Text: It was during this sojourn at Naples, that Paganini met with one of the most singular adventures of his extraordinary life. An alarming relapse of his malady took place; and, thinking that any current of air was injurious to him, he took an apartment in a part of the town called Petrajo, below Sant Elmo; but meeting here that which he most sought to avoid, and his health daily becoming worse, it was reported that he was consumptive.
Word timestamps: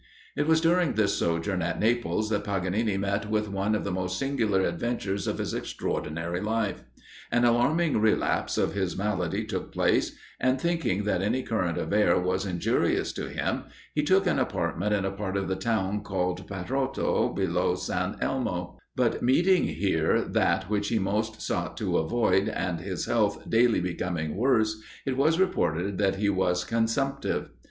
It 0.35 0.47
was 0.47 0.61
during 0.61 0.93
this 0.93 1.13
sojourn 1.13 1.61
at 1.61 1.79
Naples, 1.79 2.31
that 2.31 2.43
Paganini 2.43 2.97
met 2.97 3.29
with 3.29 3.47
one 3.49 3.75
of 3.75 3.83
the 3.83 3.91
most 3.91 4.17
singular 4.17 4.61
adventures 4.63 5.27
of 5.27 5.37
his 5.37 5.53
extraordinary 5.53 6.41
life. 6.41 6.81
An 7.31 7.45
alarming 7.45 7.99
relapse 8.01 8.57
of 8.57 8.73
his 8.73 8.97
malady 8.97 9.45
took 9.45 9.71
place; 9.71 10.17
and, 10.39 10.59
thinking 10.59 11.03
that 11.03 11.21
any 11.21 11.43
current 11.43 11.77
of 11.77 11.93
air 11.93 12.19
was 12.19 12.47
injurious 12.47 13.13
to 13.13 13.29
him, 13.29 13.65
he 13.93 14.01
took 14.01 14.25
an 14.25 14.39
apartment 14.39 14.91
in 14.91 15.05
a 15.05 15.11
part 15.11 15.37
of 15.37 15.47
the 15.47 15.55
town 15.55 16.01
called 16.01 16.47
Petrajo, 16.49 17.29
below 17.35 17.75
Sant 17.75 18.15
Elmo; 18.21 18.79
but 18.95 19.21
meeting 19.21 19.65
here 19.67 20.23
that 20.23 20.67
which 20.67 20.87
he 20.87 20.97
most 20.97 21.43
sought 21.43 21.77
to 21.77 21.99
avoid, 21.99 22.49
and 22.49 22.79
his 22.79 23.05
health 23.05 23.47
daily 23.47 23.79
becoming 23.81 24.35
worse, 24.35 24.81
it 25.05 25.15
was 25.15 25.37
reported 25.37 25.99
that 25.99 26.15
he 26.15 26.27
was 26.27 26.63
consumptive. 26.63 27.49